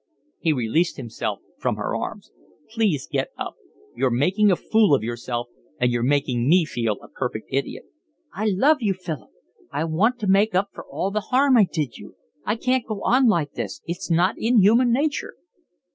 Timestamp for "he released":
0.39-0.97